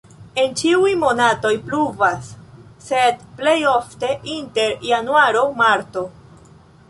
En 0.43 0.53
ĉiuj 0.59 0.93
monatoj 1.01 1.51
pluvas, 1.67 2.31
sed 2.87 3.21
plej 3.41 3.55
ofte 3.73 4.09
inter 4.39 4.73
januaro-marto. 4.93 6.05